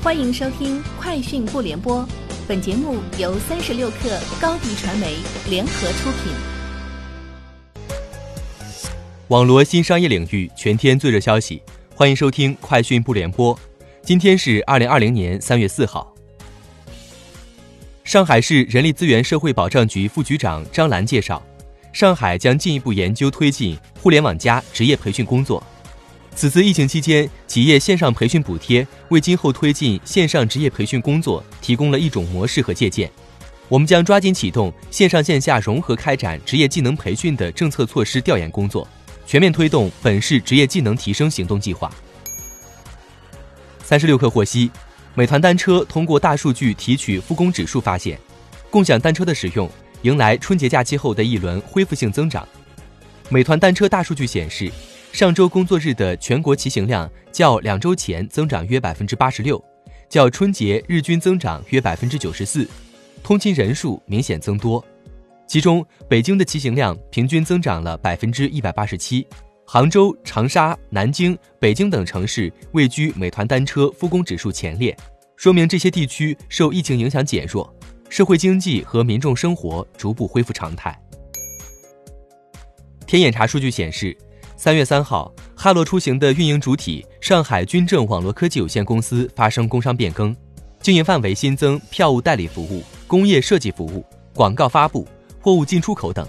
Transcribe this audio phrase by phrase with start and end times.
[0.00, 2.02] 欢迎收听《快讯不联播》，
[2.46, 5.16] 本节目由三十六克高低传媒
[5.50, 6.32] 联合出品。
[9.26, 11.60] 网罗新商业领域全天最热消息，
[11.96, 13.52] 欢迎收听《快讯不联播》。
[14.00, 16.14] 今天是二零二零年三月四号。
[18.04, 21.42] 上海市人力资源社会保障局副局长张兰介绍，
[21.92, 24.38] 上海将进一步研究推进“互联网”
[24.72, 25.60] 职业培训工作。
[26.38, 33.10] 此次疫情期间，企业线上培训补贴为今后推进线上职业培训工作提供了一种模式和借鉴。
[33.68, 38.86] 我们将抓紧启动线上线下融合开展职业技能培训的政策措施调研工作，
[39.26, 41.90] 全面推动本市职业技能提升行动计划。
[43.82, 44.70] 三十六氪获悉，
[45.16, 48.16] 美团单车通过大数据提取复工指数发现，
[48.70, 49.68] 共享单车的使用
[50.02, 52.46] 迎来春节假期后的一轮恢复性增长。
[53.28, 54.70] 美团单车大数据显示。
[55.12, 59.62] 上周工作日的全国骑行量较两周前增长约百分之八十六，
[60.08, 62.68] 较春节日均增长约百分之九十四，
[63.22, 64.84] 通勤人数明显增多。
[65.48, 69.26] 其中，北京的骑行量平均增长了百分之一百八十七，
[69.66, 74.96] 杭州、长沙、南京、北京等城市位居美团单车复工指数前列，
[75.36, 77.74] 说明这些地区受疫情影响减弱，
[78.08, 80.96] 社会经济和民众生活逐步恢复常态。
[83.04, 84.16] 天眼查数据显示。
[84.60, 90.36] 三月三号，哈罗出行的运营主体上海军政网络科技有限公司发生工商变更，
[90.80, 95.06] 经营范围新增票务代理服务、工业设计服务、广告发布、
[95.40, 96.26] 货物进出口等。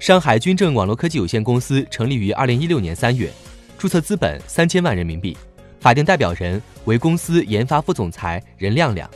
[0.00, 3.30] 上海军政网络科技有限公司成立于二零一六年三月，
[3.78, 5.36] 注册资本三千万人民币，
[5.78, 9.08] 法定代表人为公司研发副总裁任亮亮。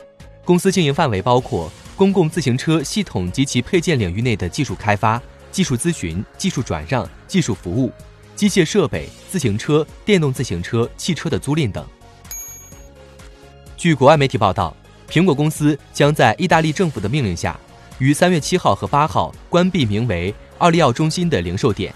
[0.45, 7.91] 公司经营范围包括公共自行车系统及其配件领域内的技术开发、技术咨询、技术转让、技术服务。
[8.39, 11.85] 机械设备、自行车、电动自行车、汽车的租赁等。
[13.77, 14.77] 据国外媒体报道，
[15.11, 17.59] 苹果公司将在意大利政府的命令下，
[17.99, 21.93] 于三月七号和八号关闭名为“奥利奥中心”的零售店。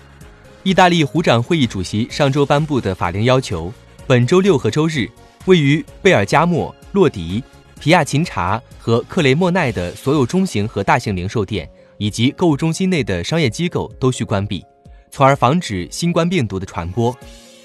[0.64, 3.72] 意大利湖长会议主席上周颁布的法令要求，
[4.08, 5.08] 本周六和周日，
[5.44, 7.40] 位于贝尔加莫、洛迪、
[7.78, 14.64] 皮亚琴察和克雷莫奈的所有中型和大型零售店以及购物中心内的商业机构都需关闭。
[15.12, 17.14] 从而防止新冠病毒的传播，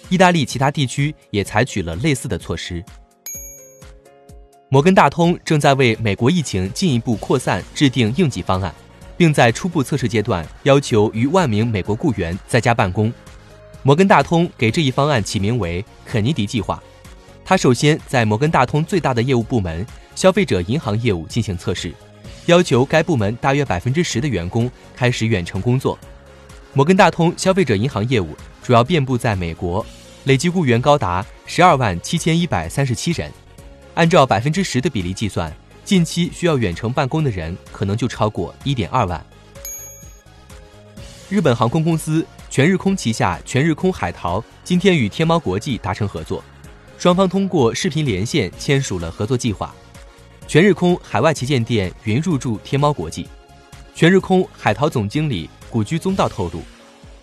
[0.09, 2.83] 意大利其他地区也采取了类似的措施。
[4.67, 8.75] 摩根大通正在为美国疫情进一步扩散制定应急方案，
[9.15, 13.11] 并在初步测试阶段要求逾万名美国雇员在家办公。
[13.81, 16.83] 摩根大通给这一方案起名为“肯尼迪计划”。
[17.45, 21.93] 他首先在摩根大通最大的业务部门消费者银行业务进行测试，
[22.47, 25.97] 要求该部门大约百分之十的员工开始远程工作。
[26.73, 29.83] 摩根大通消费者银行业务主要遍布在美国，
[30.25, 33.31] 累计雇员高达十二万七千一百三十七人。
[33.95, 35.51] 按照百分之十的比例计算，
[35.83, 39.25] 近期需要远程办公的人可能就超过一点二万。
[41.29, 46.43] 日本航空公司全日空旗下全日空海淘今天与天猫国际达成合作，
[46.99, 49.73] 双方通过视频连线签署了合作计划。
[50.47, 53.27] 全日空海外旗舰店云入驻天猫国际，
[53.97, 55.49] 全日空海淘总经理。
[55.71, 56.61] 古居宗道透露，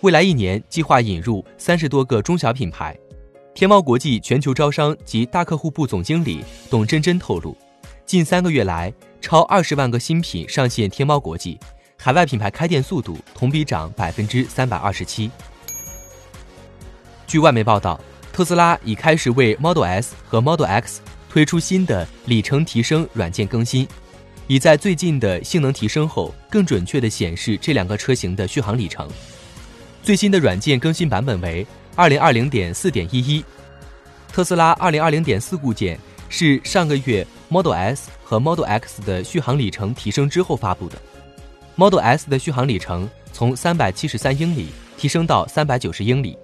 [0.01, 2.99] 未来一年计划引入三十多个中小品牌。
[3.55, 7.57] 天猫国际全球招商及大客户部总经理董真真透露，
[8.05, 11.61] 近三个月来，超二十万个新品上线天猫国际，
[11.97, 15.31] 海外品牌开店速度同比涨百分之三百二十七。
[17.25, 18.01] 据外媒报道，
[18.33, 23.87] 特斯拉已开始为 Model S 和 Model X 推出新的里程提升软件更新。
[24.47, 29.09] 已在最近的性能提升后，更准确地显示这两个车型的续航里程。
[30.03, 31.67] 最新的软件更新版本为
[31.97, 33.43] 二零二零点四点一一。
[34.31, 40.99] 特斯拉二零二零点四固件是上个月 Model S 和 Model X 的续航里程提升之后发布的。
[41.77, 44.69] Model S 的续航里程从三百七十三英里
[44.99, 46.37] 提升到三百九十英里，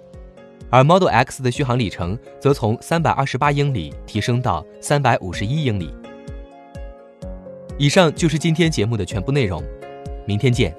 [0.71, 5.93] 而 Model X 的续航里程则从三百二十八英里提升到三百五十一英里。
[7.81, 9.65] 以上就是今天节目的全部内容，
[10.27, 10.77] 明天见。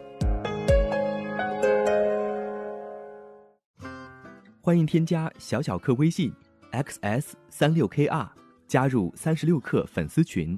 [4.61, 6.31] 欢迎添加小小客微信
[6.71, 8.29] xs 三六 kr
[8.67, 10.55] 加入三十六课粉丝群。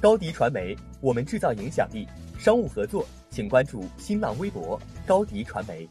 [0.00, 2.08] 高迪传媒，我们制造影响力。
[2.40, 5.88] 商务合作，请关注新浪微博高迪传媒。